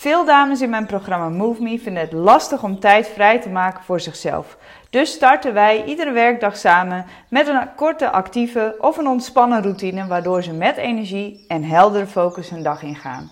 Veel 0.00 0.24
dames 0.24 0.60
in 0.60 0.70
mijn 0.70 0.86
programma 0.86 1.28
Move 1.28 1.62
Me 1.62 1.78
vinden 1.78 2.02
het 2.02 2.12
lastig 2.12 2.62
om 2.62 2.78
tijd 2.78 3.08
vrij 3.08 3.40
te 3.40 3.48
maken 3.48 3.84
voor 3.84 4.00
zichzelf. 4.00 4.56
Dus 4.90 5.12
starten 5.12 5.54
wij 5.54 5.84
iedere 5.84 6.10
werkdag 6.10 6.56
samen 6.56 7.06
met 7.28 7.46
een 7.46 7.74
korte 7.74 8.10
actieve 8.10 8.76
of 8.78 8.96
een 8.96 9.06
ontspannen 9.06 9.62
routine 9.62 10.06
waardoor 10.06 10.42
ze 10.42 10.52
met 10.52 10.76
energie 10.76 11.44
en 11.48 11.64
heldere 11.64 12.06
focus 12.06 12.50
hun 12.50 12.62
dag 12.62 12.82
ingaan. 12.82 13.30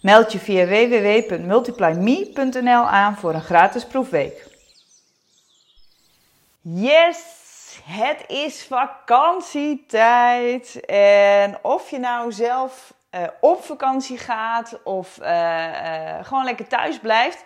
Meld 0.00 0.32
je 0.32 0.38
via 0.38 0.66
www.multiplyme.nl 0.66 2.88
aan 2.88 3.16
voor 3.16 3.34
een 3.34 3.42
gratis 3.42 3.86
proefweek. 3.86 4.46
Yes, 6.60 7.18
het 7.84 8.24
is 8.26 8.64
vakantietijd. 8.64 10.80
En 10.86 11.58
of 11.62 11.90
je 11.90 11.98
nou 11.98 12.32
zelf 12.32 12.92
uh, 13.14 13.20
op 13.40 13.64
vakantie 13.64 14.18
gaat 14.18 14.80
of 14.84 15.18
uh, 15.22 15.28
uh, 15.28 16.24
gewoon 16.24 16.44
lekker 16.44 16.66
thuis 16.66 16.98
blijft. 16.98 17.44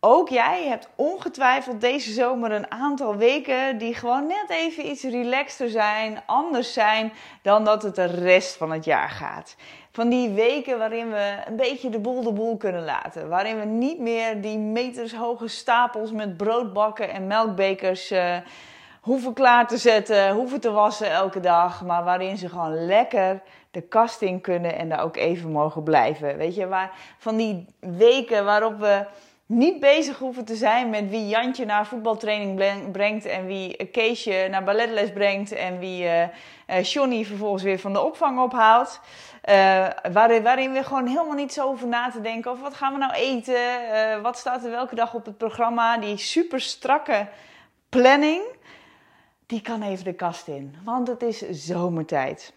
Ook 0.00 0.28
jij 0.28 0.66
hebt 0.68 0.88
ongetwijfeld 0.94 1.80
deze 1.80 2.12
zomer 2.12 2.52
een 2.52 2.70
aantal 2.70 3.16
weken 3.16 3.78
die 3.78 3.94
gewoon 3.94 4.26
net 4.26 4.46
even 4.48 4.86
iets 4.86 5.02
relaxter 5.02 5.68
zijn, 5.68 6.22
anders 6.26 6.72
zijn 6.72 7.12
dan 7.42 7.64
dat 7.64 7.82
het 7.82 7.94
de 7.94 8.04
rest 8.06 8.56
van 8.56 8.72
het 8.72 8.84
jaar 8.84 9.10
gaat. 9.10 9.56
Van 9.92 10.08
die 10.08 10.28
weken 10.28 10.78
waarin 10.78 11.10
we 11.10 11.36
een 11.46 11.56
beetje 11.56 11.88
de 11.88 11.98
boel 11.98 12.22
de 12.22 12.32
boel 12.32 12.56
kunnen 12.56 12.84
laten. 12.84 13.28
Waarin 13.28 13.58
we 13.58 13.64
niet 13.64 13.98
meer 13.98 14.40
die 14.40 14.58
metershoge 14.58 15.48
stapels 15.48 16.12
met 16.12 16.36
broodbakken 16.36 17.10
en 17.10 17.26
melkbekers 17.26 18.12
hoeven 19.00 19.32
klaar 19.32 19.66
te 19.66 19.76
zetten, 19.76 20.30
hoeven 20.30 20.60
te 20.60 20.70
wassen 20.70 21.10
elke 21.10 21.40
dag. 21.40 21.84
Maar 21.84 22.04
waarin 22.04 22.36
ze 22.36 22.48
gewoon 22.48 22.86
lekker 22.86 23.42
de 23.76 23.82
kast 23.82 24.22
in 24.22 24.40
kunnen 24.40 24.76
en 24.76 24.88
daar 24.88 25.02
ook 25.02 25.16
even 25.16 25.50
mogen 25.50 25.82
blijven. 25.82 26.36
Weet 26.36 26.54
je, 26.54 26.66
waar, 26.66 26.90
van 27.18 27.36
die 27.36 27.66
weken 27.80 28.44
waarop 28.44 28.78
we 28.78 29.06
niet 29.46 29.80
bezig 29.80 30.18
hoeven 30.18 30.44
te 30.44 30.54
zijn 30.54 30.90
met 30.90 31.10
wie 31.10 31.28
Jantje 31.28 31.64
naar 31.64 31.86
voetbaltraining 31.86 32.92
brengt 32.92 33.24
en 33.24 33.46
wie 33.46 33.86
Keesje 33.86 34.46
naar 34.50 34.64
balletles 34.64 35.12
brengt 35.12 35.52
en 35.52 35.78
wie 35.78 36.04
uh, 36.04 36.82
Johnny 36.82 37.24
vervolgens 37.24 37.62
weer 37.62 37.78
van 37.78 37.92
de 37.92 38.04
opvang 38.04 38.40
ophaalt. 38.40 39.00
Uh, 39.48 39.86
waarin, 40.12 40.42
waarin 40.42 40.72
we 40.72 40.84
gewoon 40.84 41.06
helemaal 41.06 41.34
niet 41.34 41.52
zo 41.52 41.68
over 41.68 41.86
na 41.86 42.10
te 42.10 42.20
denken 42.20 42.50
of 42.50 42.60
wat 42.60 42.74
gaan 42.74 42.92
we 42.92 42.98
nou 42.98 43.12
eten, 43.12 43.56
wat 44.22 44.38
staat 44.38 44.64
er 44.64 44.70
welke 44.70 44.94
dag 44.94 45.14
op 45.14 45.24
het 45.24 45.36
programma. 45.36 45.98
Die 45.98 46.16
super 46.16 46.60
strakke 46.60 47.28
planning, 47.88 48.42
die 49.46 49.60
kan 49.60 49.82
even 49.82 50.04
de 50.04 50.14
kast 50.14 50.48
in, 50.48 50.76
want 50.84 51.08
het 51.08 51.22
is 51.22 51.38
zomertijd. 51.50 52.52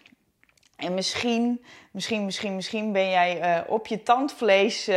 En 0.80 0.94
misschien, 0.94 1.64
misschien, 1.90 2.24
misschien, 2.24 2.54
misschien 2.54 2.92
ben 2.92 3.10
jij 3.10 3.58
uh, 3.64 3.70
op 3.70 3.86
je 3.86 4.02
tandvlees 4.02 4.88
uh, 4.88 4.96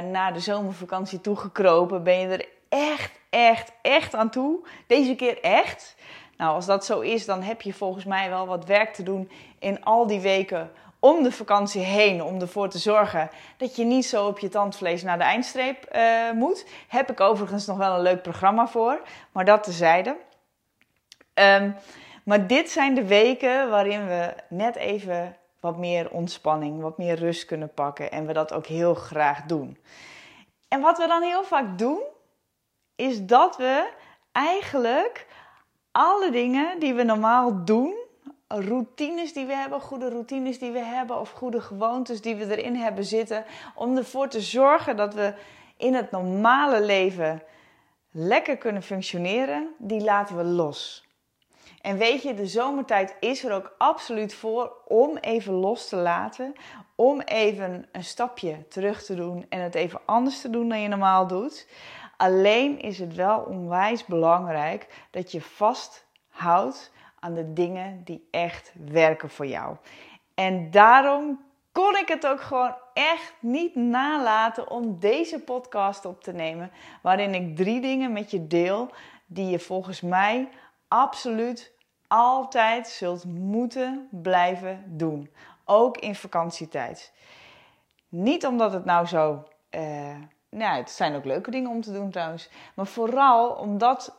naar 0.00 0.32
de 0.32 0.40
zomervakantie 0.40 1.20
toegekropen. 1.20 2.02
Ben 2.02 2.18
je 2.18 2.26
er 2.26 2.48
echt, 2.68 3.12
echt, 3.30 3.72
echt 3.82 4.14
aan 4.14 4.30
toe? 4.30 4.66
Deze 4.86 5.14
keer 5.14 5.40
echt? 5.42 5.94
Nou, 6.36 6.54
als 6.54 6.66
dat 6.66 6.84
zo 6.84 7.00
is, 7.00 7.26
dan 7.26 7.42
heb 7.42 7.62
je 7.62 7.72
volgens 7.72 8.04
mij 8.04 8.28
wel 8.28 8.46
wat 8.46 8.64
werk 8.64 8.94
te 8.94 9.02
doen 9.02 9.30
in 9.58 9.84
al 9.84 10.06
die 10.06 10.20
weken 10.20 10.70
om 10.98 11.22
de 11.22 11.32
vakantie 11.32 11.82
heen. 11.82 12.22
Om 12.22 12.40
ervoor 12.40 12.68
te 12.68 12.78
zorgen 12.78 13.30
dat 13.56 13.76
je 13.76 13.84
niet 13.84 14.06
zo 14.06 14.26
op 14.26 14.38
je 14.38 14.48
tandvlees 14.48 15.02
naar 15.02 15.18
de 15.18 15.24
eindstreep 15.24 15.98
moet. 16.34 16.66
Heb 16.88 17.10
ik 17.10 17.20
overigens 17.20 17.66
nog 17.66 17.76
wel 17.76 17.94
een 17.94 18.02
leuk 18.02 18.22
programma 18.22 18.66
voor, 18.66 19.00
maar 19.32 19.44
dat 19.44 19.62
tezijde. 19.62 20.16
Um, 21.34 21.76
maar 22.26 22.46
dit 22.46 22.70
zijn 22.70 22.94
de 22.94 23.06
weken 23.06 23.70
waarin 23.70 24.06
we 24.06 24.34
net 24.48 24.76
even 24.76 25.36
wat 25.60 25.76
meer 25.76 26.10
ontspanning, 26.10 26.80
wat 26.80 26.98
meer 26.98 27.14
rust 27.14 27.44
kunnen 27.44 27.74
pakken 27.74 28.10
en 28.10 28.26
we 28.26 28.32
dat 28.32 28.52
ook 28.52 28.66
heel 28.66 28.94
graag 28.94 29.42
doen. 29.42 29.78
En 30.68 30.80
wat 30.80 30.98
we 30.98 31.06
dan 31.06 31.22
heel 31.22 31.44
vaak 31.44 31.78
doen, 31.78 32.02
is 32.96 33.26
dat 33.26 33.56
we 33.56 33.90
eigenlijk 34.32 35.26
alle 35.92 36.30
dingen 36.30 36.78
die 36.78 36.94
we 36.94 37.02
normaal 37.02 37.64
doen, 37.64 37.94
routines 38.48 39.32
die 39.32 39.46
we 39.46 39.54
hebben, 39.54 39.80
goede 39.80 40.08
routines 40.08 40.58
die 40.58 40.70
we 40.70 40.84
hebben 40.84 41.20
of 41.20 41.30
goede 41.30 41.60
gewoontes 41.60 42.20
die 42.20 42.34
we 42.34 42.56
erin 42.56 42.76
hebben 42.76 43.04
zitten, 43.04 43.44
om 43.74 43.96
ervoor 43.96 44.28
te 44.28 44.40
zorgen 44.40 44.96
dat 44.96 45.14
we 45.14 45.34
in 45.76 45.94
het 45.94 46.10
normale 46.10 46.84
leven 46.84 47.42
lekker 48.10 48.56
kunnen 48.56 48.82
functioneren, 48.82 49.74
die 49.78 50.00
laten 50.00 50.36
we 50.36 50.44
los. 50.44 51.05
En 51.80 51.96
weet 51.96 52.22
je, 52.22 52.34
de 52.34 52.46
zomertijd 52.46 53.16
is 53.20 53.44
er 53.44 53.52
ook 53.52 53.74
absoluut 53.78 54.34
voor 54.34 54.72
om 54.84 55.16
even 55.16 55.52
los 55.52 55.88
te 55.88 55.96
laten. 55.96 56.52
Om 56.94 57.20
even 57.20 57.88
een 57.92 58.04
stapje 58.04 58.68
terug 58.68 59.04
te 59.04 59.14
doen 59.14 59.46
en 59.48 59.60
het 59.60 59.74
even 59.74 60.00
anders 60.04 60.40
te 60.40 60.50
doen 60.50 60.68
dan 60.68 60.80
je 60.80 60.88
normaal 60.88 61.26
doet. 61.26 61.68
Alleen 62.16 62.80
is 62.80 62.98
het 62.98 63.14
wel 63.14 63.38
onwijs 63.38 64.04
belangrijk 64.04 65.06
dat 65.10 65.32
je 65.32 65.40
vasthoudt 65.40 66.92
aan 67.20 67.34
de 67.34 67.52
dingen 67.52 68.00
die 68.04 68.28
echt 68.30 68.72
werken 68.90 69.30
voor 69.30 69.46
jou. 69.46 69.76
En 70.34 70.70
daarom 70.70 71.44
kon 71.72 71.96
ik 71.96 72.08
het 72.08 72.26
ook 72.26 72.40
gewoon 72.40 72.74
echt 72.94 73.34
niet 73.40 73.74
nalaten 73.74 74.70
om 74.70 74.98
deze 74.98 75.40
podcast 75.40 76.04
op 76.04 76.22
te 76.22 76.32
nemen. 76.32 76.70
Waarin 77.02 77.34
ik 77.34 77.56
drie 77.56 77.80
dingen 77.80 78.12
met 78.12 78.30
je 78.30 78.46
deel 78.46 78.90
die 79.26 79.50
je 79.50 79.58
volgens 79.58 80.00
mij 80.00 80.48
absoluut 80.88 81.72
altijd 82.08 82.88
zult 82.88 83.24
moeten 83.24 84.08
blijven 84.10 84.84
doen. 84.86 85.30
Ook 85.64 85.98
in 85.98 86.14
vakantietijd. 86.14 87.12
Niet 88.08 88.46
omdat 88.46 88.72
het 88.72 88.84
nou 88.84 89.06
zo. 89.06 89.48
Uh, 89.70 90.16
nou, 90.50 90.76
het 90.76 90.90
zijn 90.90 91.14
ook 91.14 91.24
leuke 91.24 91.50
dingen 91.50 91.70
om 91.70 91.80
te 91.80 91.92
doen 91.92 92.10
trouwens. 92.10 92.50
Maar 92.74 92.86
vooral 92.86 93.50
omdat 93.50 94.16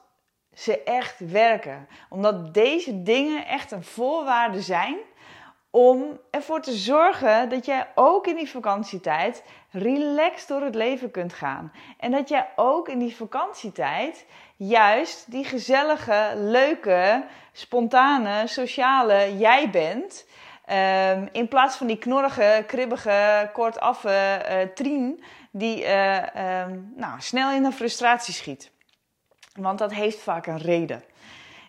ze 0.54 0.84
echt 0.84 1.20
werken. 1.20 1.88
Omdat 2.10 2.54
deze 2.54 3.04
dingen 3.04 3.46
echt 3.46 3.72
een 3.72 3.84
voorwaarde 3.84 4.62
zijn 4.62 4.98
om 5.70 6.20
ervoor 6.30 6.62
te 6.62 6.74
zorgen 6.74 7.50
dat 7.50 7.66
jij 7.66 7.88
ook 7.96 8.28
in 8.28 8.36
die 8.36 8.50
vakantietijd 8.50 9.44
relaxed 9.72 10.48
door 10.48 10.62
het 10.62 10.76
leven 10.76 11.12
kunt 11.12 11.34
gaan. 11.34 11.72
En 11.98 12.12
dat 12.12 12.30
jij 12.30 12.50
ook 12.56 12.90
in 12.90 13.00
die 13.00 13.16
vakantietijd 13.16 14.26
juist 14.58 15.32
die 15.32 15.46
gezellige, 15.46 16.34
leuke, 16.36 17.24
spontane, 17.52 18.48
sociale 18.48 19.38
jij 19.38 19.70
bent. 19.70 20.26
Um, 20.70 21.30
in 21.32 21.48
plaats 21.48 21.76
van 21.76 21.88
die 21.88 21.98
knorrige, 21.98 22.64
kribbige, 22.68 23.50
kortaffe 23.54 24.46
uh, 24.50 24.74
trien 24.74 25.24
die 25.52 25.84
uh, 25.84 26.62
um, 26.62 26.94
nou, 26.96 27.22
snel 27.22 27.52
in 27.52 27.64
een 27.64 27.74
frustratie 27.74 28.34
schiet. 28.34 28.72
Want 29.54 29.80
dat 29.80 29.94
heeft 29.94 30.20
vaak 30.20 30.46
een 30.46 30.58
reden. 30.58 31.04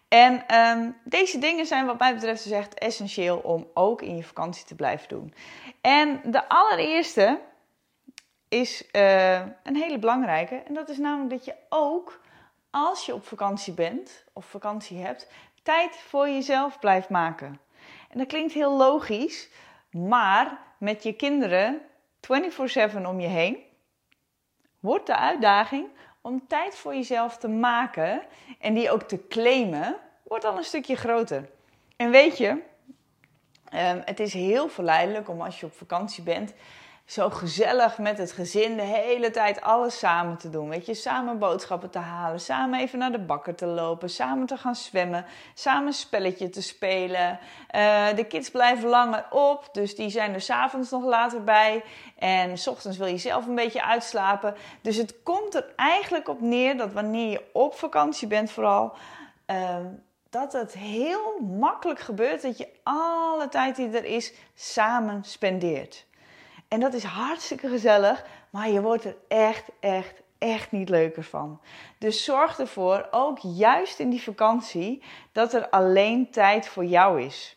En 0.08 0.56
um, 0.56 0.96
deze 1.04 1.38
dingen 1.38 1.66
zijn 1.66 1.86
wat 1.86 1.98
mij 1.98 2.14
betreft 2.14 2.42
dus 2.42 2.52
echt 2.52 2.74
essentieel 2.74 3.38
om 3.38 3.66
ook 3.74 4.02
in 4.02 4.16
je 4.16 4.24
vakantie 4.24 4.64
te 4.64 4.74
blijven 4.74 5.08
doen. 5.08 5.34
En 5.80 6.20
de 6.24 6.48
allereerste 6.48 7.40
is 8.48 8.84
uh, 8.92 9.32
een 9.38 9.76
hele 9.76 9.98
belangrijke. 9.98 10.62
En 10.66 10.74
dat 10.74 10.88
is 10.88 10.98
namelijk 10.98 11.30
dat 11.30 11.44
je 11.44 11.54
ook 11.68 12.20
als 12.70 13.06
je 13.06 13.14
op 13.14 13.26
vakantie 13.26 13.72
bent 13.72 14.24
of 14.32 14.44
vakantie 14.44 14.98
hebt, 14.98 15.28
tijd 15.62 15.96
voor 15.96 16.28
jezelf 16.28 16.78
blijft 16.78 17.08
maken. 17.08 17.60
En 18.08 18.18
dat 18.18 18.26
klinkt 18.26 18.52
heel 18.52 18.76
logisch, 18.76 19.48
maar 19.90 20.58
met 20.78 21.02
je 21.02 21.12
kinderen 21.12 21.80
24/7 22.20 23.06
om 23.06 23.20
je 23.20 23.26
heen 23.26 23.66
wordt 24.80 25.06
de 25.06 25.16
uitdaging 25.16 25.88
om 26.20 26.46
tijd 26.46 26.76
voor 26.76 26.94
jezelf 26.94 27.36
te 27.36 27.48
maken 27.48 28.22
en 28.58 28.74
die 28.74 28.90
ook 28.90 29.02
te 29.02 29.26
claimen, 29.28 29.96
wordt 30.22 30.44
al 30.44 30.56
een 30.56 30.64
stukje 30.64 30.96
groter. 30.96 31.48
En 31.96 32.10
weet 32.10 32.38
je, 32.38 32.62
ehm, 33.64 34.00
het 34.04 34.20
is 34.20 34.32
heel 34.32 34.68
verleidelijk 34.68 35.28
om 35.28 35.40
als 35.40 35.60
je 35.60 35.66
op 35.66 35.72
vakantie 35.72 36.22
bent, 36.22 36.54
zo 37.08 37.30
gezellig 37.30 37.98
met 37.98 38.18
het 38.18 38.32
gezin 38.32 38.76
de 38.76 38.82
hele 38.82 39.30
tijd 39.30 39.60
alles 39.60 39.98
samen 39.98 40.36
te 40.36 40.50
doen. 40.50 40.68
Weet 40.68 40.86
je, 40.86 40.94
samen 40.94 41.38
boodschappen 41.38 41.90
te 41.90 41.98
halen, 41.98 42.40
samen 42.40 42.80
even 42.80 42.98
naar 42.98 43.12
de 43.12 43.18
bakker 43.18 43.54
te 43.54 43.66
lopen, 43.66 44.10
samen 44.10 44.46
te 44.46 44.56
gaan 44.56 44.74
zwemmen, 44.76 45.24
samen 45.54 45.86
een 45.86 45.92
spelletje 45.92 46.50
te 46.50 46.62
spelen. 46.62 47.38
Uh, 47.76 48.06
de 48.14 48.24
kids 48.24 48.50
blijven 48.50 48.88
langer 48.88 49.26
op, 49.30 49.68
dus 49.72 49.96
die 49.96 50.10
zijn 50.10 50.34
er 50.34 50.40
s'avonds 50.40 50.90
nog 50.90 51.04
later 51.04 51.44
bij. 51.44 51.84
En 52.18 52.58
s 52.58 52.66
ochtends 52.66 52.98
wil 52.98 53.06
je 53.06 53.18
zelf 53.18 53.46
een 53.46 53.54
beetje 53.54 53.84
uitslapen. 53.84 54.54
Dus 54.80 54.96
het 54.96 55.22
komt 55.22 55.54
er 55.54 55.72
eigenlijk 55.76 56.28
op 56.28 56.40
neer 56.40 56.76
dat 56.76 56.92
wanneer 56.92 57.30
je 57.30 57.44
op 57.52 57.74
vakantie 57.74 58.28
bent, 58.28 58.50
vooral. 58.50 58.92
Uh, 59.46 59.76
dat 60.30 60.52
het 60.52 60.72
heel 60.72 61.40
makkelijk 61.40 62.00
gebeurt 62.00 62.42
dat 62.42 62.58
je 62.58 62.68
alle 62.82 63.48
tijd 63.48 63.76
die 63.76 63.90
er 63.90 64.04
is 64.04 64.32
samen 64.54 65.24
spendeert. 65.24 66.06
En 66.68 66.80
dat 66.80 66.94
is 66.94 67.04
hartstikke 67.04 67.68
gezellig, 67.68 68.24
maar 68.50 68.68
je 68.68 68.82
wordt 68.82 69.04
er 69.04 69.16
echt, 69.28 69.64
echt, 69.80 70.22
echt 70.38 70.72
niet 70.72 70.88
leuker 70.88 71.24
van. 71.24 71.60
Dus 71.98 72.24
zorg 72.24 72.58
ervoor, 72.58 73.08
ook 73.10 73.38
juist 73.38 73.98
in 73.98 74.10
die 74.10 74.22
vakantie, 74.22 75.02
dat 75.32 75.54
er 75.54 75.68
alleen 75.68 76.30
tijd 76.30 76.68
voor 76.68 76.84
jou 76.84 77.22
is. 77.22 77.56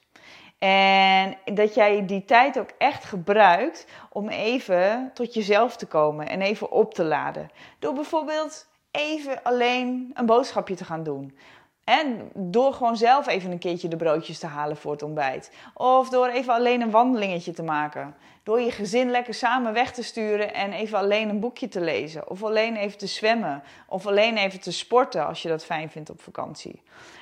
En 0.59 1.37
dat 1.53 1.73
jij 1.73 2.05
die 2.05 2.25
tijd 2.25 2.59
ook 2.59 2.69
echt 2.77 3.03
gebruikt 3.03 3.85
om 4.09 4.29
even 4.29 5.11
tot 5.13 5.33
jezelf 5.33 5.75
te 5.75 5.85
komen 5.85 6.27
en 6.27 6.41
even 6.41 6.71
op 6.71 6.93
te 6.93 7.03
laden. 7.03 7.51
Door 7.79 7.93
bijvoorbeeld 7.93 8.67
even 8.91 9.43
alleen 9.43 10.11
een 10.13 10.25
boodschapje 10.25 10.75
te 10.75 10.85
gaan 10.85 11.03
doen. 11.03 11.37
En 11.83 12.31
door 12.33 12.73
gewoon 12.73 12.97
zelf 12.97 13.27
even 13.27 13.51
een 13.51 13.59
keertje 13.59 13.87
de 13.87 13.95
broodjes 13.95 14.39
te 14.39 14.47
halen 14.47 14.77
voor 14.77 14.91
het 14.91 15.03
ontbijt. 15.03 15.51
Of 15.73 16.09
door 16.09 16.27
even 16.27 16.53
alleen 16.53 16.81
een 16.81 16.91
wandelingetje 16.91 17.51
te 17.51 17.63
maken. 17.63 18.15
Door 18.43 18.61
je 18.61 18.71
gezin 18.71 19.11
lekker 19.11 19.33
samen 19.33 19.73
weg 19.73 19.91
te 19.91 20.03
sturen 20.03 20.53
en 20.53 20.73
even 20.73 20.97
alleen 20.97 21.29
een 21.29 21.39
boekje 21.39 21.67
te 21.67 21.81
lezen. 21.81 22.29
Of 22.29 22.43
alleen 22.43 22.75
even 22.75 22.97
te 22.97 23.07
zwemmen. 23.07 23.63
Of 23.87 24.07
alleen 24.07 24.37
even 24.37 24.59
te 24.59 24.71
sporten 24.71 25.27
als 25.27 25.41
je 25.41 25.47
dat 25.47 25.65
fijn 25.65 25.89
vindt 25.89 26.09
op 26.09 26.21
vakantie. 26.21 26.81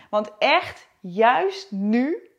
Want 0.09 0.31
echt, 0.37 0.87
juist 0.99 1.71
nu, 1.71 2.29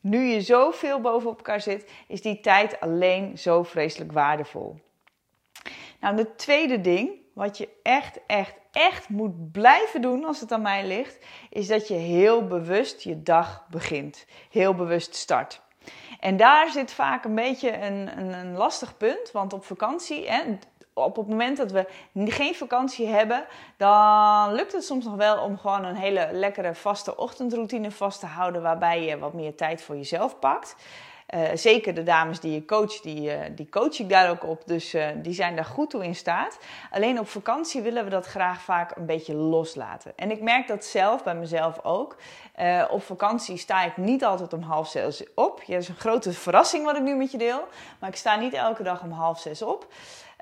nu 0.00 0.22
je 0.24 0.40
zoveel 0.40 1.00
bovenop 1.00 1.36
elkaar 1.36 1.60
zit, 1.60 1.90
is 2.08 2.22
die 2.22 2.40
tijd 2.40 2.80
alleen 2.80 3.38
zo 3.38 3.62
vreselijk 3.62 4.12
waardevol. 4.12 4.80
Nou, 6.00 6.16
de 6.16 6.34
tweede 6.34 6.80
ding, 6.80 7.21
wat 7.32 7.58
je 7.58 7.68
echt, 7.82 8.18
echt, 8.26 8.54
echt 8.72 9.08
moet 9.08 9.52
blijven 9.52 10.00
doen 10.02 10.24
als 10.24 10.40
het 10.40 10.52
aan 10.52 10.62
mij 10.62 10.86
ligt, 10.86 11.24
is 11.50 11.66
dat 11.66 11.88
je 11.88 11.94
heel 11.94 12.46
bewust 12.46 13.02
je 13.02 13.22
dag 13.22 13.66
begint. 13.70 14.26
Heel 14.50 14.74
bewust 14.74 15.14
start. 15.14 15.60
En 16.20 16.36
daar 16.36 16.70
zit 16.70 16.92
vaak 16.92 17.24
een 17.24 17.34
beetje 17.34 17.78
een, 17.78 18.18
een, 18.18 18.32
een 18.32 18.56
lastig 18.56 18.96
punt, 18.96 19.30
want 19.32 19.52
op 19.52 19.64
vakantie, 19.64 20.30
hè, 20.30 20.42
op 20.94 21.16
het 21.16 21.28
moment 21.28 21.56
dat 21.56 21.70
we 21.70 21.86
geen 22.14 22.54
vakantie 22.54 23.06
hebben, 23.06 23.44
dan 23.76 24.52
lukt 24.52 24.72
het 24.72 24.84
soms 24.84 25.04
nog 25.04 25.14
wel 25.14 25.42
om 25.42 25.58
gewoon 25.58 25.84
een 25.84 25.96
hele 25.96 26.28
lekkere 26.32 26.74
vaste 26.74 27.16
ochtendroutine 27.16 27.90
vast 27.90 28.20
te 28.20 28.26
houden, 28.26 28.62
waarbij 28.62 29.04
je 29.04 29.18
wat 29.18 29.32
meer 29.32 29.54
tijd 29.54 29.82
voor 29.82 29.96
jezelf 29.96 30.38
pakt. 30.38 30.76
Uh, 31.34 31.48
zeker 31.54 31.94
de 31.94 32.02
dames 32.02 32.40
die 32.40 32.52
je 32.52 32.64
coach, 32.64 33.00
die, 33.00 33.36
uh, 33.36 33.40
die 33.54 33.68
coach 33.68 33.98
ik 33.98 34.08
daar 34.08 34.30
ook 34.30 34.44
op. 34.44 34.62
Dus 34.66 34.94
uh, 34.94 35.06
die 35.16 35.32
zijn 35.32 35.56
daar 35.56 35.64
goed 35.64 35.90
toe 35.90 36.04
in 36.04 36.14
staat. 36.14 36.58
Alleen 36.90 37.18
op 37.18 37.28
vakantie 37.28 37.82
willen 37.82 38.04
we 38.04 38.10
dat 38.10 38.26
graag 38.26 38.60
vaak 38.60 38.96
een 38.96 39.06
beetje 39.06 39.34
loslaten. 39.34 40.12
En 40.16 40.30
ik 40.30 40.40
merk 40.40 40.68
dat 40.68 40.84
zelf 40.84 41.24
bij 41.24 41.34
mezelf 41.34 41.80
ook. 41.82 42.16
op 42.90 43.02
vakantie 43.02 43.56
sta 43.56 43.84
ik 43.84 43.96
niet 43.96 44.24
altijd 44.24 44.52
om 44.52 44.62
half 44.62 44.88
zes 44.88 45.24
op. 45.34 45.62
Ja, 45.62 45.72
dat 45.72 45.82
is 45.82 45.88
een 45.88 45.94
grote 45.94 46.32
verrassing 46.32 46.84
wat 46.84 46.96
ik 46.96 47.02
nu 47.02 47.14
met 47.14 47.30
je 47.30 47.38
deel. 47.38 47.64
Maar 47.98 48.08
ik 48.08 48.16
sta 48.16 48.36
niet 48.36 48.52
elke 48.52 48.82
dag 48.82 49.02
om 49.02 49.10
half 49.10 49.40
zes 49.40 49.62
op. 49.62 49.86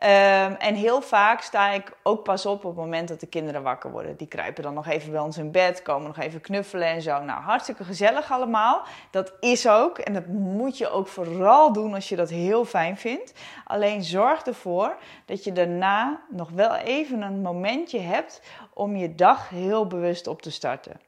Um, 0.02 0.54
en 0.54 0.74
heel 0.74 1.02
vaak 1.02 1.40
sta 1.40 1.70
ik 1.70 1.92
ook 2.02 2.24
pas 2.24 2.46
op 2.46 2.64
op 2.64 2.70
het 2.70 2.84
moment 2.84 3.08
dat 3.08 3.20
de 3.20 3.26
kinderen 3.26 3.62
wakker 3.62 3.90
worden. 3.90 4.16
Die 4.16 4.26
kruipen 4.26 4.62
dan 4.62 4.74
nog 4.74 4.86
even 4.86 5.12
bij 5.12 5.20
ons 5.20 5.38
in 5.38 5.50
bed, 5.50 5.82
komen 5.82 6.06
nog 6.06 6.18
even 6.18 6.40
knuffelen 6.40 6.88
en 6.88 7.02
zo. 7.02 7.22
Nou, 7.22 7.42
hartstikke 7.42 7.84
gezellig 7.84 8.32
allemaal. 8.32 8.82
Dat 9.10 9.32
is 9.40 9.68
ook. 9.68 9.98
En 9.98 10.12
dat 10.12 10.26
moet 10.26 10.78
je 10.78 10.88
ook 10.88 11.08
vooral 11.08 11.72
doen 11.72 11.94
als 11.94 12.08
je 12.08 12.16
dat 12.16 12.30
heel 12.30 12.64
fijn 12.64 12.96
vindt. 12.96 13.32
Alleen 13.64 14.04
zorg 14.04 14.42
ervoor 14.42 14.96
dat 15.24 15.44
je 15.44 15.52
daarna 15.52 16.20
nog 16.30 16.50
wel 16.50 16.74
even 16.74 17.22
een 17.22 17.40
momentje 17.40 18.00
hebt 18.00 18.42
om 18.74 18.96
je 18.96 19.14
dag 19.14 19.48
heel 19.48 19.86
bewust 19.86 20.26
op 20.26 20.42
te 20.42 20.50
starten. 20.50 21.00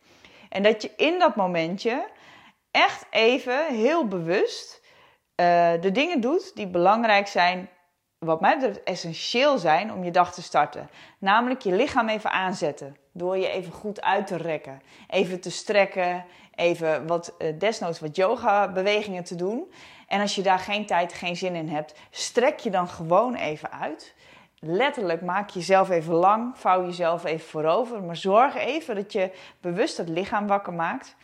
En 0.48 0.62
dat 0.62 0.82
je 0.82 0.90
in 0.96 1.18
dat 1.18 1.36
momentje 1.36 2.08
echt 2.70 3.06
even 3.10 3.66
heel 3.66 4.06
bewust 4.06 4.80
uh, 5.36 5.70
de 5.80 5.90
dingen 5.92 6.20
doet 6.20 6.56
die 6.56 6.66
belangrijk 6.66 7.26
zijn 7.26 7.68
wat 8.24 8.40
mij 8.40 8.54
betreft 8.54 8.82
essentieel 8.82 9.58
zijn 9.58 9.92
om 9.92 10.04
je 10.04 10.10
dag 10.10 10.34
te 10.34 10.42
starten. 10.42 10.90
Namelijk 11.18 11.60
je 11.60 11.72
lichaam 11.72 12.08
even 12.08 12.30
aanzetten. 12.30 12.96
Door 13.12 13.38
je 13.38 13.48
even 13.48 13.72
goed 13.72 14.02
uit 14.02 14.26
te 14.26 14.36
rekken. 14.36 14.82
Even 15.08 15.40
te 15.40 15.50
strekken. 15.50 16.24
Even 16.54 17.06
wat, 17.06 17.34
eh, 17.38 17.58
desnoods 17.58 18.00
wat 18.00 18.16
yoga 18.16 18.72
bewegingen 18.72 19.24
te 19.24 19.34
doen. 19.34 19.72
En 20.06 20.20
als 20.20 20.34
je 20.34 20.42
daar 20.42 20.58
geen 20.58 20.86
tijd, 20.86 21.12
geen 21.12 21.36
zin 21.36 21.54
in 21.54 21.68
hebt, 21.68 21.94
strek 22.10 22.58
je 22.58 22.70
dan 22.70 22.88
gewoon 22.88 23.34
even 23.34 23.72
uit. 23.72 24.14
Letterlijk 24.58 25.22
maak 25.22 25.50
jezelf 25.50 25.90
even 25.90 26.14
lang, 26.14 26.58
vouw 26.58 26.84
jezelf 26.84 27.24
even 27.24 27.48
voorover. 27.48 28.02
Maar 28.02 28.16
zorg 28.16 28.56
even 28.56 28.94
dat 28.94 29.12
je 29.12 29.30
bewust 29.60 29.96
het 29.96 30.08
lichaam 30.08 30.46
wakker 30.46 30.72
maakt. 30.72 31.16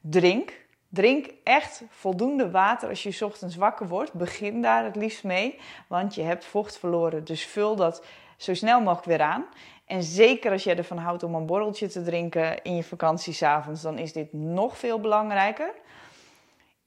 Drink. 0.00 0.65
Drink 0.88 1.30
echt 1.44 1.82
voldoende 1.88 2.50
water 2.50 2.88
als 2.88 3.02
je 3.02 3.24
ochtends 3.24 3.56
wakker 3.56 3.88
wordt. 3.88 4.12
Begin 4.12 4.62
daar 4.62 4.84
het 4.84 4.96
liefst 4.96 5.24
mee, 5.24 5.58
want 5.86 6.14
je 6.14 6.22
hebt 6.22 6.44
vocht 6.44 6.78
verloren. 6.78 7.24
Dus 7.24 7.46
vul 7.46 7.76
dat 7.76 8.04
zo 8.36 8.54
snel 8.54 8.80
mogelijk 8.80 9.06
weer 9.06 9.22
aan. 9.22 9.46
En 9.84 10.02
zeker 10.02 10.50
als 10.50 10.64
jij 10.64 10.76
ervan 10.76 10.98
houdt 10.98 11.22
om 11.22 11.34
een 11.34 11.46
borreltje 11.46 11.88
te 11.88 12.02
drinken 12.02 12.62
in 12.62 12.76
je 12.76 12.82
vakantieavonds, 12.82 13.82
dan 13.82 13.98
is 13.98 14.12
dit 14.12 14.32
nog 14.32 14.78
veel 14.78 15.00
belangrijker. 15.00 15.74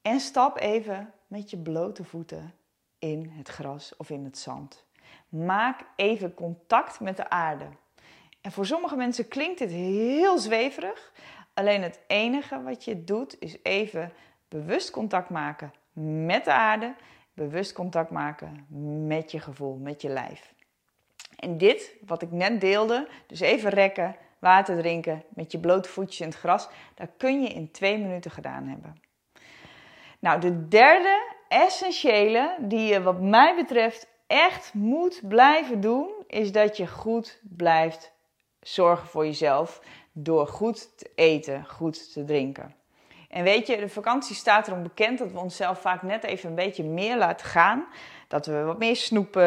En 0.01 0.19
stap 0.19 0.59
even 0.59 1.13
met 1.27 1.49
je 1.49 1.57
blote 1.57 2.03
voeten 2.03 2.53
in 2.99 3.31
het 3.35 3.47
gras 3.47 3.93
of 3.97 4.09
in 4.09 4.23
het 4.23 4.37
zand. 4.37 4.85
Maak 5.29 5.81
even 5.95 6.33
contact 6.33 6.99
met 6.99 7.17
de 7.17 7.29
aarde. 7.29 7.65
En 8.41 8.51
voor 8.51 8.65
sommige 8.65 8.95
mensen 8.95 9.27
klinkt 9.27 9.59
dit 9.59 9.71
heel 9.71 10.37
zweverig, 10.37 11.11
Alleen 11.59 11.81
het 11.81 11.99
enige 12.07 12.63
wat 12.63 12.85
je 12.85 13.03
doet 13.03 13.35
is 13.39 13.57
even 13.63 14.11
bewust 14.47 14.91
contact 14.91 15.29
maken 15.29 15.73
met 16.25 16.45
de 16.45 16.51
aarde, 16.51 16.95
bewust 17.33 17.73
contact 17.73 18.09
maken 18.09 18.65
met 19.07 19.31
je 19.31 19.39
gevoel, 19.39 19.75
met 19.75 20.01
je 20.01 20.09
lijf. 20.09 20.53
En 21.35 21.57
dit, 21.57 21.95
wat 22.05 22.21
ik 22.21 22.31
net 22.31 22.61
deelde, 22.61 23.07
dus 23.27 23.39
even 23.39 23.69
rekken, 23.69 24.15
water 24.39 24.77
drinken, 24.77 25.23
met 25.29 25.51
je 25.51 25.59
blote 25.59 25.89
voetjes 25.89 26.19
in 26.19 26.27
het 26.27 26.37
gras, 26.37 26.69
dat 26.95 27.09
kun 27.17 27.41
je 27.41 27.49
in 27.49 27.71
twee 27.71 27.97
minuten 27.97 28.31
gedaan 28.31 28.67
hebben. 28.67 29.01
Nou, 30.19 30.39
de 30.39 30.67
derde 30.67 31.33
essentiële 31.47 32.55
die 32.59 32.87
je 32.93 33.01
wat 33.01 33.21
mij 33.21 33.55
betreft 33.55 34.07
echt 34.27 34.73
moet 34.73 35.21
blijven 35.27 35.81
doen, 35.81 36.09
is 36.27 36.51
dat 36.51 36.77
je 36.77 36.87
goed 36.87 37.39
blijft 37.41 38.13
zorgen 38.61 39.07
voor 39.07 39.25
jezelf 39.25 39.81
door 40.23 40.47
goed 40.47 40.97
te 40.97 41.09
eten, 41.15 41.65
goed 41.67 42.13
te 42.13 42.23
drinken. 42.23 42.73
En 43.29 43.43
weet 43.43 43.67
je, 43.67 43.77
de 43.77 43.89
vakantie 43.89 44.35
staat 44.35 44.67
erom 44.67 44.83
bekend 44.83 45.17
dat 45.17 45.31
we 45.31 45.39
onszelf 45.39 45.81
vaak 45.81 46.01
net 46.01 46.23
even 46.23 46.49
een 46.49 46.55
beetje 46.55 46.83
meer 46.83 47.17
laten 47.17 47.45
gaan. 47.45 47.85
Dat 48.27 48.45
we 48.45 48.63
wat 48.63 48.77
meer 48.77 48.95
snoepen, 48.95 49.43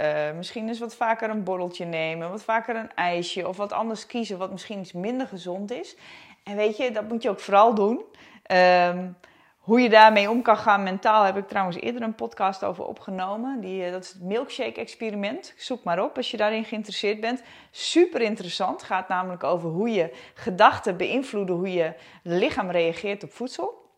uh, 0.00 0.36
misschien 0.36 0.68
eens 0.68 0.78
wat 0.78 0.94
vaker 0.94 1.30
een 1.30 1.42
borreltje 1.42 1.84
nemen, 1.84 2.30
wat 2.30 2.42
vaker 2.42 2.76
een 2.76 2.94
ijsje 2.94 3.48
of 3.48 3.56
wat 3.56 3.72
anders 3.72 4.06
kiezen 4.06 4.38
wat 4.38 4.50
misschien 4.50 4.78
iets 4.78 4.92
minder 4.92 5.26
gezond 5.26 5.70
is. 5.70 5.96
En 6.42 6.56
weet 6.56 6.76
je, 6.76 6.90
dat 6.90 7.08
moet 7.08 7.22
je 7.22 7.30
ook 7.30 7.40
vooral 7.40 7.74
doen. 7.74 8.04
Um, 8.52 9.16
hoe 9.64 9.80
je 9.80 9.88
daarmee 9.88 10.30
om 10.30 10.42
kan 10.42 10.56
gaan 10.56 10.82
mentaal 10.82 11.22
heb 11.22 11.36
ik 11.36 11.48
trouwens 11.48 11.76
eerder 11.76 12.02
een 12.02 12.14
podcast 12.14 12.64
over 12.64 12.84
opgenomen. 12.84 13.60
Die, 13.60 13.84
eh, 13.84 13.92
dat 13.92 14.04
is 14.04 14.12
het 14.12 14.22
milkshake-experiment. 14.22 15.54
Zoek 15.56 15.84
maar 15.84 16.02
op 16.04 16.16
als 16.16 16.30
je 16.30 16.36
daarin 16.36 16.64
geïnteresseerd 16.64 17.20
bent. 17.20 17.42
Super 17.70 18.20
interessant. 18.20 18.82
Gaat 18.82 19.08
namelijk 19.08 19.44
over 19.44 19.70
hoe 19.70 19.90
je 19.90 20.14
gedachten 20.34 20.96
beïnvloeden 20.96 21.56
hoe 21.56 21.72
je 21.72 21.94
lichaam 22.22 22.70
reageert 22.70 23.22
op 23.22 23.32
voedsel. 23.32 23.90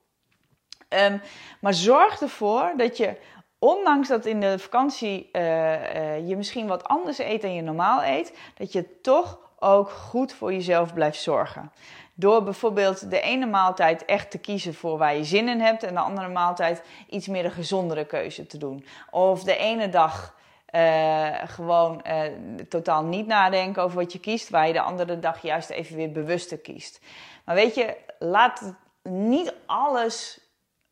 Um, 0.88 1.20
maar 1.60 1.74
zorg 1.74 2.20
ervoor 2.20 2.72
dat 2.76 2.96
je, 2.96 3.16
ondanks 3.58 4.08
dat 4.08 4.26
in 4.26 4.40
de 4.40 4.58
vakantie 4.58 5.28
uh, 5.32 5.42
uh, 5.42 6.28
je 6.28 6.36
misschien 6.36 6.66
wat 6.66 6.84
anders 6.84 7.18
eet 7.18 7.42
dan 7.42 7.54
je 7.54 7.62
normaal 7.62 8.04
eet, 8.04 8.38
dat 8.54 8.72
je 8.72 9.00
toch 9.00 9.45
ook 9.58 9.90
goed 9.90 10.32
voor 10.32 10.52
jezelf 10.52 10.94
blijft 10.94 11.22
zorgen. 11.22 11.72
Door 12.14 12.42
bijvoorbeeld 12.42 13.10
de 13.10 13.20
ene 13.20 13.46
maaltijd 13.46 14.04
echt 14.04 14.30
te 14.30 14.38
kiezen 14.38 14.74
voor 14.74 14.98
waar 14.98 15.16
je 15.16 15.24
zin 15.24 15.48
in 15.48 15.60
hebt 15.60 15.82
en 15.82 15.94
de 15.94 16.00
andere 16.00 16.28
maaltijd 16.28 16.82
iets 17.08 17.26
meer 17.26 17.44
een 17.44 17.50
gezondere 17.50 18.04
keuze 18.04 18.46
te 18.46 18.58
doen. 18.58 18.86
Of 19.10 19.42
de 19.42 19.56
ene 19.56 19.88
dag 19.88 20.34
uh, 20.74 21.28
gewoon 21.44 22.04
uh, 22.06 22.22
totaal 22.68 23.04
niet 23.04 23.26
nadenken 23.26 23.82
over 23.82 23.96
wat 23.96 24.12
je 24.12 24.20
kiest, 24.20 24.50
waar 24.50 24.66
je 24.66 24.72
de 24.72 24.80
andere 24.80 25.18
dag 25.18 25.42
juist 25.42 25.70
even 25.70 25.96
weer 25.96 26.12
bewuster 26.12 26.58
kiest. 26.58 27.00
Maar 27.44 27.54
weet 27.54 27.74
je, 27.74 27.96
laat 28.18 28.74
niet 29.02 29.54
alles 29.66 30.40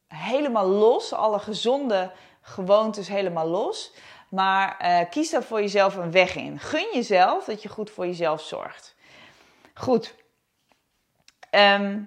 helemaal 0.08 0.68
los, 0.68 1.12
alle 1.12 1.38
gezonde 1.38 2.10
gewoontes 2.40 3.08
helemaal 3.08 3.46
los. 3.48 3.94
Maar 4.34 4.78
uh, 4.82 5.10
kies 5.10 5.30
daar 5.30 5.42
voor 5.42 5.60
jezelf 5.60 5.96
een 5.96 6.10
weg 6.10 6.36
in. 6.36 6.58
Gun 6.58 6.86
jezelf 6.92 7.44
dat 7.44 7.62
je 7.62 7.68
goed 7.68 7.90
voor 7.90 8.06
jezelf 8.06 8.42
zorgt. 8.42 8.94
Goed. 9.74 10.14
Ehm, 11.50 12.02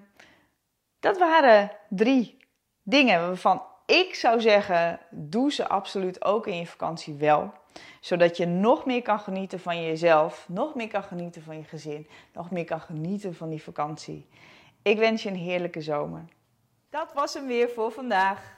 dat 1.00 1.18
waren 1.18 1.70
drie 1.88 2.36
dingen 2.82 3.20
waarvan 3.20 3.62
ik 3.86 4.14
zou 4.14 4.40
zeggen: 4.40 5.00
doe 5.10 5.52
ze 5.52 5.68
absoluut 5.68 6.24
ook 6.24 6.46
in 6.46 6.56
je 6.56 6.66
vakantie 6.66 7.14
wel. 7.14 7.52
Zodat 8.00 8.36
je 8.36 8.46
nog 8.46 8.84
meer 8.84 9.02
kan 9.02 9.20
genieten 9.20 9.60
van 9.60 9.82
jezelf, 9.82 10.46
nog 10.48 10.74
meer 10.74 10.88
kan 10.88 11.02
genieten 11.02 11.42
van 11.42 11.56
je 11.56 11.64
gezin, 11.64 12.08
nog 12.32 12.50
meer 12.50 12.64
kan 12.64 12.80
genieten 12.80 13.34
van 13.34 13.48
die 13.48 13.62
vakantie. 13.62 14.28
Ik 14.82 14.98
wens 14.98 15.22
je 15.22 15.28
een 15.28 15.36
heerlijke 15.36 15.80
zomer. 15.80 16.24
Dat 16.90 17.12
was 17.12 17.34
hem 17.34 17.46
weer 17.46 17.68
voor 17.68 17.92
vandaag. 17.92 18.57